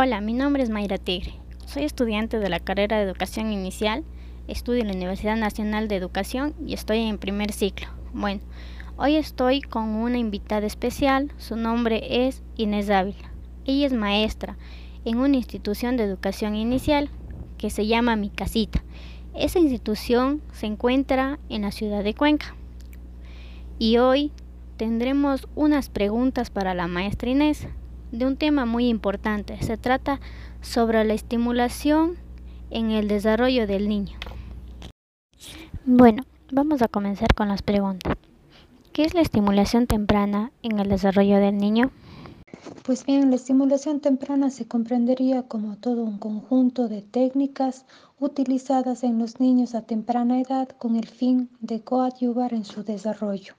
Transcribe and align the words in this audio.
Hola, 0.00 0.20
mi 0.20 0.32
nombre 0.32 0.62
es 0.62 0.70
Mayra 0.70 0.96
Tigre. 0.96 1.34
Soy 1.66 1.82
estudiante 1.82 2.38
de 2.38 2.48
la 2.48 2.60
carrera 2.60 2.98
de 2.98 3.02
Educación 3.02 3.50
Inicial, 3.50 4.04
estudio 4.46 4.82
en 4.82 4.86
la 4.86 4.94
Universidad 4.94 5.34
Nacional 5.34 5.88
de 5.88 5.96
Educación 5.96 6.54
y 6.64 6.74
estoy 6.74 7.00
en 7.00 7.18
primer 7.18 7.50
ciclo. 7.50 7.88
Bueno, 8.12 8.40
hoy 8.96 9.16
estoy 9.16 9.60
con 9.60 9.88
una 9.96 10.16
invitada 10.16 10.68
especial, 10.68 11.32
su 11.36 11.56
nombre 11.56 12.26
es 12.28 12.44
Inés 12.56 12.90
Ávila. 12.90 13.32
Ella 13.64 13.88
es 13.88 13.92
maestra 13.92 14.56
en 15.04 15.18
una 15.18 15.34
institución 15.34 15.96
de 15.96 16.04
educación 16.04 16.54
inicial 16.54 17.10
que 17.56 17.68
se 17.68 17.88
llama 17.88 18.14
Mi 18.14 18.30
Casita. 18.30 18.84
Esa 19.34 19.58
institución 19.58 20.42
se 20.52 20.66
encuentra 20.66 21.40
en 21.48 21.62
la 21.62 21.72
ciudad 21.72 22.04
de 22.04 22.14
Cuenca. 22.14 22.54
Y 23.80 23.96
hoy 23.96 24.30
tendremos 24.76 25.48
unas 25.56 25.88
preguntas 25.88 26.50
para 26.50 26.72
la 26.74 26.86
maestra 26.86 27.30
Inés 27.30 27.66
de 28.12 28.26
un 28.26 28.36
tema 28.36 28.66
muy 28.66 28.88
importante. 28.88 29.60
Se 29.62 29.76
trata 29.76 30.20
sobre 30.60 31.04
la 31.04 31.14
estimulación 31.14 32.16
en 32.70 32.90
el 32.90 33.08
desarrollo 33.08 33.66
del 33.66 33.88
niño. 33.88 34.18
Bueno, 35.84 36.24
vamos 36.52 36.82
a 36.82 36.88
comenzar 36.88 37.34
con 37.34 37.48
las 37.48 37.62
preguntas. 37.62 38.16
¿Qué 38.92 39.04
es 39.04 39.14
la 39.14 39.20
estimulación 39.20 39.86
temprana 39.86 40.50
en 40.62 40.78
el 40.80 40.88
desarrollo 40.88 41.38
del 41.38 41.56
niño? 41.56 41.90
Pues 42.82 43.04
bien, 43.06 43.30
la 43.30 43.36
estimulación 43.36 44.00
temprana 44.00 44.50
se 44.50 44.66
comprendería 44.66 45.44
como 45.44 45.76
todo 45.76 46.02
un 46.02 46.18
conjunto 46.18 46.88
de 46.88 47.02
técnicas 47.02 47.84
utilizadas 48.18 49.04
en 49.04 49.18
los 49.18 49.40
niños 49.40 49.74
a 49.74 49.82
temprana 49.82 50.40
edad 50.40 50.68
con 50.68 50.96
el 50.96 51.06
fin 51.06 51.50
de 51.60 51.82
coadyuvar 51.82 52.54
en 52.54 52.64
su 52.64 52.82
desarrollo. 52.82 53.54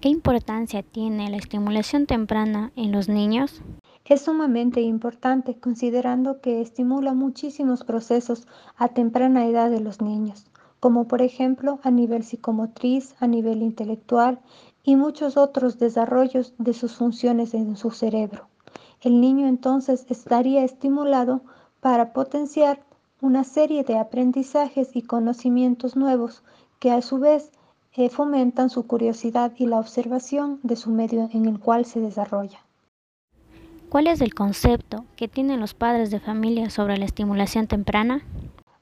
¿Qué 0.00 0.08
importancia 0.08 0.82
tiene 0.82 1.28
la 1.28 1.36
estimulación 1.36 2.06
temprana 2.06 2.72
en 2.74 2.90
los 2.90 3.10
niños? 3.10 3.60
Es 4.06 4.22
sumamente 4.22 4.80
importante 4.80 5.60
considerando 5.60 6.40
que 6.40 6.62
estimula 6.62 7.12
muchísimos 7.12 7.84
procesos 7.84 8.48
a 8.78 8.88
temprana 8.88 9.44
edad 9.46 9.70
de 9.70 9.80
los 9.80 10.00
niños, 10.00 10.46
como 10.80 11.06
por 11.06 11.20
ejemplo 11.20 11.80
a 11.82 11.90
nivel 11.90 12.22
psicomotriz, 12.22 13.14
a 13.20 13.26
nivel 13.26 13.60
intelectual 13.60 14.40
y 14.82 14.96
muchos 14.96 15.36
otros 15.36 15.78
desarrollos 15.78 16.54
de 16.56 16.72
sus 16.72 16.94
funciones 16.94 17.52
en 17.52 17.76
su 17.76 17.90
cerebro. 17.90 18.48
El 19.02 19.20
niño 19.20 19.48
entonces 19.48 20.06
estaría 20.08 20.64
estimulado 20.64 21.42
para 21.80 22.14
potenciar 22.14 22.82
una 23.20 23.44
serie 23.44 23.84
de 23.84 23.98
aprendizajes 23.98 24.96
y 24.96 25.02
conocimientos 25.02 25.94
nuevos 25.94 26.42
que 26.78 26.90
a 26.90 27.02
su 27.02 27.18
vez 27.18 27.52
eh, 27.94 28.08
fomentan 28.08 28.70
su 28.70 28.86
curiosidad 28.86 29.52
y 29.56 29.66
la 29.66 29.78
observación 29.78 30.60
de 30.62 30.76
su 30.76 30.90
medio 30.90 31.28
en 31.32 31.46
el 31.46 31.58
cual 31.58 31.84
se 31.84 32.00
desarrolla. 32.00 32.60
¿Cuál 33.88 34.06
es 34.06 34.20
el 34.20 34.34
concepto 34.34 35.04
que 35.16 35.26
tienen 35.26 35.58
los 35.58 35.74
padres 35.74 36.10
de 36.10 36.20
familia 36.20 36.70
sobre 36.70 36.96
la 36.96 37.04
estimulación 37.04 37.66
temprana? 37.66 38.22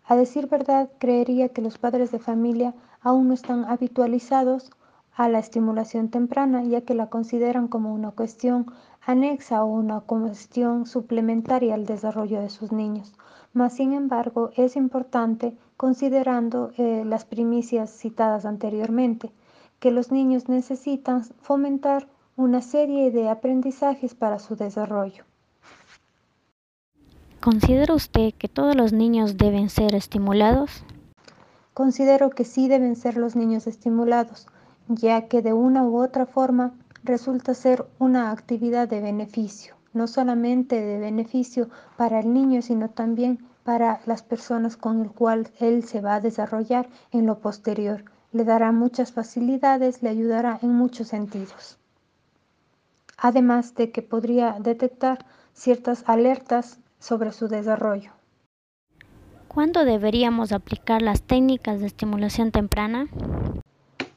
A 0.04 0.16
decir 0.16 0.48
verdad, 0.48 0.90
creería 0.98 1.48
que 1.48 1.62
los 1.62 1.78
padres 1.78 2.10
de 2.10 2.18
familia 2.18 2.74
aún 3.00 3.28
no 3.28 3.34
están 3.34 3.64
habitualizados 3.64 4.70
a 5.18 5.28
la 5.28 5.40
estimulación 5.40 6.10
temprana, 6.10 6.62
ya 6.62 6.82
que 6.82 6.94
la 6.94 7.08
consideran 7.08 7.66
como 7.66 7.92
una 7.92 8.12
cuestión 8.12 8.66
anexa 9.04 9.64
o 9.64 9.66
una 9.66 9.98
cuestión 9.98 10.86
suplementaria 10.86 11.74
al 11.74 11.86
desarrollo 11.86 12.40
de 12.40 12.50
sus 12.50 12.70
niños. 12.70 13.12
Mas, 13.52 13.72
sin 13.72 13.94
embargo, 13.94 14.50
es 14.56 14.76
importante, 14.76 15.56
considerando 15.76 16.70
eh, 16.78 17.02
las 17.04 17.24
primicias 17.24 17.90
citadas 17.90 18.44
anteriormente, 18.44 19.32
que 19.80 19.90
los 19.90 20.12
niños 20.12 20.48
necesitan 20.48 21.24
fomentar 21.24 22.06
una 22.36 22.62
serie 22.62 23.10
de 23.10 23.28
aprendizajes 23.28 24.14
para 24.14 24.38
su 24.38 24.54
desarrollo. 24.54 25.24
¿Considera 27.40 27.92
usted 27.92 28.34
que 28.34 28.46
todos 28.46 28.76
los 28.76 28.92
niños 28.92 29.36
deben 29.36 29.68
ser 29.68 29.96
estimulados? 29.96 30.84
Considero 31.74 32.30
que 32.30 32.44
sí 32.44 32.68
deben 32.68 32.94
ser 32.94 33.16
los 33.16 33.34
niños 33.34 33.66
estimulados, 33.66 34.46
ya 34.88 35.28
que 35.28 35.42
de 35.42 35.52
una 35.52 35.84
u 35.84 36.02
otra 36.02 36.26
forma 36.26 36.74
resulta 37.04 37.54
ser 37.54 37.86
una 37.98 38.30
actividad 38.30 38.88
de 38.88 39.00
beneficio, 39.00 39.76
no 39.92 40.06
solamente 40.06 40.80
de 40.80 40.98
beneficio 40.98 41.68
para 41.96 42.20
el 42.20 42.32
niño, 42.32 42.62
sino 42.62 42.90
también 42.90 43.38
para 43.64 44.00
las 44.06 44.22
personas 44.22 44.76
con 44.76 45.00
el 45.02 45.10
cual 45.10 45.48
él 45.60 45.84
se 45.84 46.00
va 46.00 46.16
a 46.16 46.20
desarrollar 46.20 46.88
en 47.12 47.26
lo 47.26 47.38
posterior. 47.38 48.04
Le 48.32 48.44
dará 48.44 48.72
muchas 48.72 49.12
facilidades, 49.12 50.02
le 50.02 50.08
ayudará 50.08 50.58
en 50.62 50.72
muchos 50.74 51.08
sentidos 51.08 51.78
además 53.18 53.74
de 53.74 53.90
que 53.90 54.00
podría 54.00 54.56
detectar 54.60 55.26
ciertas 55.52 56.04
alertas 56.06 56.78
sobre 57.00 57.32
su 57.32 57.48
desarrollo. 57.48 58.12
¿Cuándo 59.48 59.84
deberíamos 59.84 60.52
aplicar 60.52 61.02
las 61.02 61.22
técnicas 61.22 61.80
de 61.80 61.86
estimulación 61.86 62.52
temprana? 62.52 63.08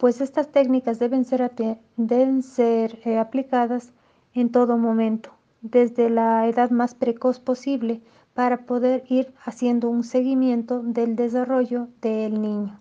Pues 0.02 0.20
estas 0.20 0.48
técnicas 0.48 0.98
deben 0.98 1.26
ser, 1.26 1.52
deben 1.96 2.42
ser 2.42 2.98
eh, 3.06 3.20
aplicadas 3.20 3.94
en 4.34 4.52
todo 4.52 4.76
momento, 4.76 5.30
desde 5.62 6.10
la 6.10 6.48
edad 6.48 6.72
más 6.72 6.96
precoz 6.96 7.40
posible, 7.40 8.02
para 8.34 8.66
poder 8.66 9.04
ir 9.10 9.32
haciendo 9.46 9.92
un 9.92 10.04
seguimiento 10.04 10.82
del 10.82 11.16
desarrollo 11.16 11.88
del 12.02 12.42
niño. 12.42 12.80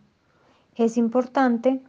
Es 0.76 0.96
importante 0.96 1.82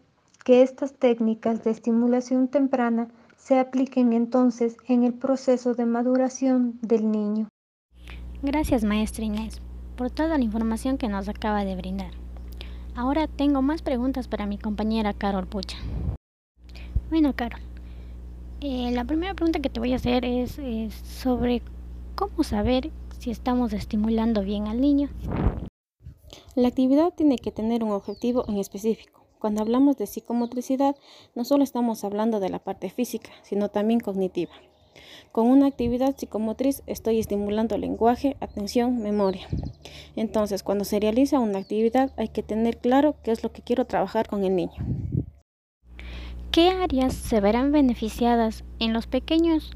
que 0.44 0.64
estas 0.64 0.96
técnicas 0.96 1.64
de 1.64 1.72
estimulación 1.72 2.50
temprana 2.50 3.08
se 3.38 3.58
apliquen 3.58 4.12
entonces 4.12 4.76
en 4.90 5.06
el 5.06 5.14
proceso 5.14 5.76
de 5.76 5.86
maduración 5.86 6.78
del 6.82 7.10
niño. 7.10 7.48
Gracias, 8.44 8.84
maestra 8.84 9.24
Inés, 9.24 9.62
por 9.96 10.12
toda 10.12 10.38
la 10.38 10.44
información 10.44 10.98
que 10.98 11.08
nos 11.08 11.30
acaba 11.30 11.64
de 11.64 11.78
brindar. 11.78 12.21
Ahora 12.96 13.28
tengo 13.28 13.62
más 13.62 13.82
preguntas 13.82 14.28
para 14.28 14.46
mi 14.46 14.58
compañera 14.58 15.14
Carol 15.14 15.48
Pucha. 15.48 15.78
Bueno, 17.10 17.34
Carol, 17.36 17.62
eh, 18.60 18.92
la 18.92 19.06
primera 19.06 19.34
pregunta 19.34 19.60
que 19.60 19.70
te 19.70 19.80
voy 19.80 19.94
a 19.94 19.96
hacer 19.96 20.26
es, 20.26 20.60
es 20.60 20.94
sobre 20.94 21.62
cómo 22.16 22.44
saber 22.44 22.92
si 23.18 23.32
estamos 23.32 23.72
estimulando 23.72 24.44
bien 24.44 24.68
al 24.68 24.82
niño. 24.82 25.10
La 26.56 26.68
actividad 26.68 27.14
tiene 27.14 27.38
que 27.38 27.52
tener 27.52 27.84
un 27.84 27.92
objetivo 27.92 28.44
en 28.50 28.58
específico. 28.58 29.26
Cuando 29.40 29.62
hablamos 29.62 29.98
de 29.98 30.06
psicomotricidad, 30.06 30.96
no 31.34 31.46
solo 31.46 31.64
estamos 31.64 32.04
hablando 32.04 32.40
de 32.40 32.50
la 32.50 32.60
parte 32.60 32.90
física, 32.90 33.32
sino 33.42 33.70
también 33.70 34.02
cognitiva. 34.02 34.52
Con 35.32 35.48
una 35.48 35.68
actividad 35.68 36.16
psicomotriz 36.16 36.84
estoy 36.88 37.20
estimulando 37.20 37.78
lenguaje, 37.78 38.36
atención, 38.40 39.00
memoria. 39.00 39.48
Entonces, 40.16 40.64
cuando 40.64 40.84
se 40.84 41.00
realiza 41.00 41.40
una 41.40 41.60
actividad 41.60 42.12
hay 42.18 42.28
que 42.28 42.44
tener 42.44 42.78
claro 42.78 43.16
qué 43.24 43.32
es 43.32 43.44
lo 43.44 43.52
que 43.52 43.62
quiero 43.62 43.86
trabajar 43.86 44.28
con 44.28 44.44
el 44.44 44.56
niño. 44.56 44.84
¿Qué 46.52 46.70
áreas 46.70 47.14
se 47.14 47.40
verán 47.40 47.72
beneficiadas 47.72 48.66
en 48.80 48.92
los 48.92 49.08
pequeños 49.08 49.72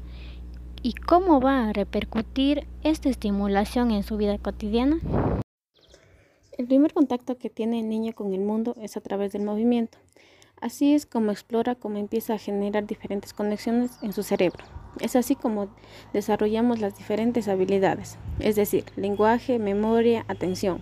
y 0.82 0.92
cómo 0.92 1.40
va 1.40 1.68
a 1.68 1.72
repercutir 1.72 2.66
esta 2.82 3.08
estimulación 3.08 3.90
en 3.92 4.02
su 4.02 4.18
vida 4.18 4.36
cotidiana? 4.36 4.98
El 6.58 6.66
primer 6.66 6.92
contacto 6.92 7.38
que 7.38 7.50
tiene 7.50 7.80
el 7.80 7.88
niño 7.88 8.12
con 8.14 8.34
el 8.34 8.40
mundo 8.40 8.74
es 8.80 8.96
a 8.96 9.00
través 9.00 9.32
del 9.32 9.42
movimiento. 9.42 9.98
Así 10.60 10.94
es 10.94 11.06
como 11.06 11.32
explora 11.32 11.74
cómo 11.74 11.98
empieza 11.98 12.34
a 12.34 12.38
generar 12.38 12.86
diferentes 12.86 13.32
conexiones 13.32 13.98
en 14.02 14.12
su 14.12 14.22
cerebro. 14.22 14.64
Es 15.00 15.16
así 15.16 15.34
como 15.34 15.68
desarrollamos 16.12 16.80
las 16.80 16.96
diferentes 16.96 17.48
habilidades, 17.48 18.18
es 18.40 18.56
decir, 18.56 18.84
lenguaje, 18.96 19.58
memoria, 19.58 20.24
atención. 20.28 20.80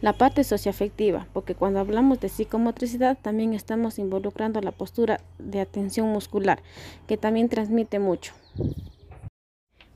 La 0.00 0.12
parte 0.12 0.42
socioafectiva, 0.42 1.28
porque 1.32 1.54
cuando 1.54 1.78
hablamos 1.78 2.18
de 2.18 2.28
psicomotricidad 2.28 3.16
también 3.20 3.52
estamos 3.52 4.00
involucrando 4.00 4.60
la 4.60 4.72
postura 4.72 5.20
de 5.38 5.60
atención 5.60 6.08
muscular, 6.08 6.60
que 7.06 7.16
también 7.16 7.48
transmite 7.48 8.00
mucho. 8.00 8.32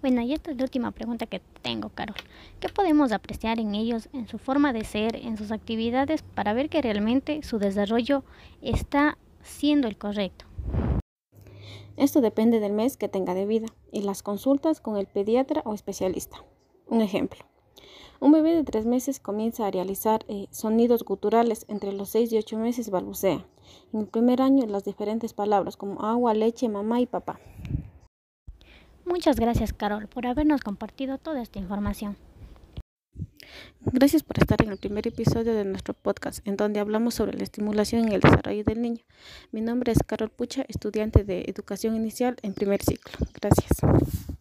Bueno, 0.02 0.20
y 0.22 0.32
esta 0.32 0.52
es 0.52 0.56
la 0.56 0.62
última 0.62 0.92
pregunta 0.92 1.26
que 1.26 1.40
tengo, 1.62 1.88
Carol. 1.88 2.16
¿Qué 2.60 2.68
podemos 2.68 3.10
apreciar 3.10 3.58
en 3.58 3.74
ellos, 3.74 4.08
en 4.12 4.28
su 4.28 4.38
forma 4.38 4.72
de 4.72 4.84
ser, 4.84 5.16
en 5.16 5.36
sus 5.36 5.50
actividades, 5.50 6.22
para 6.22 6.52
ver 6.52 6.68
que 6.68 6.80
realmente 6.80 7.42
su 7.42 7.58
desarrollo 7.58 8.22
está 8.62 9.18
siendo 9.42 9.88
el 9.88 9.98
correcto? 9.98 10.45
Esto 11.96 12.20
depende 12.20 12.60
del 12.60 12.72
mes 12.72 12.96
que 12.96 13.08
tenga 13.08 13.34
de 13.34 13.46
vida 13.46 13.68
y 13.90 14.02
las 14.02 14.22
consultas 14.22 14.80
con 14.80 14.96
el 14.96 15.06
pediatra 15.06 15.62
o 15.64 15.74
especialista. 15.74 16.44
Un 16.88 17.00
ejemplo. 17.00 17.44
Un 18.20 18.32
bebé 18.32 18.54
de 18.54 18.64
tres 18.64 18.86
meses 18.86 19.20
comienza 19.20 19.66
a 19.66 19.70
realizar 19.70 20.24
eh, 20.28 20.46
sonidos 20.50 21.04
guturales, 21.04 21.66
entre 21.68 21.92
los 21.92 22.10
seis 22.10 22.32
y 22.32 22.38
ocho 22.38 22.56
meses 22.56 22.90
balbucea. 22.90 23.46
En 23.92 24.00
el 24.00 24.06
primer 24.06 24.40
año 24.40 24.66
las 24.66 24.84
diferentes 24.84 25.34
palabras 25.34 25.76
como 25.76 26.02
agua, 26.02 26.32
leche, 26.32 26.68
mamá 26.68 27.00
y 27.00 27.06
papá. 27.06 27.38
Muchas 29.04 29.38
gracias, 29.38 29.72
Carol, 29.72 30.08
por 30.08 30.26
habernos 30.26 30.62
compartido 30.62 31.18
toda 31.18 31.42
esta 31.42 31.58
información. 31.58 32.16
Gracias 33.80 34.22
por 34.22 34.38
estar 34.38 34.62
en 34.62 34.70
el 34.70 34.78
primer 34.78 35.06
episodio 35.06 35.54
de 35.54 35.64
nuestro 35.64 35.94
podcast, 35.94 36.46
en 36.46 36.56
donde 36.56 36.80
hablamos 36.80 37.14
sobre 37.14 37.36
la 37.36 37.44
estimulación 37.44 38.10
y 38.10 38.14
el 38.14 38.20
desarrollo 38.20 38.64
del 38.64 38.82
niño. 38.82 39.02
Mi 39.52 39.60
nombre 39.60 39.92
es 39.92 39.98
Carol 40.06 40.30
Pucha, 40.30 40.64
estudiante 40.68 41.24
de 41.24 41.44
educación 41.46 41.96
inicial 41.96 42.36
en 42.42 42.54
primer 42.54 42.82
ciclo. 42.82 43.12
Gracias. 43.40 44.35